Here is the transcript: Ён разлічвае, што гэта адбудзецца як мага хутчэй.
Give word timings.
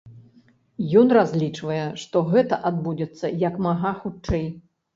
Ён 1.01 1.13
разлічвае, 1.17 1.83
што 2.05 2.25
гэта 2.33 2.61
адбудзецца 2.73 3.33
як 3.47 3.63
мага 3.69 3.95
хутчэй. 4.03 4.47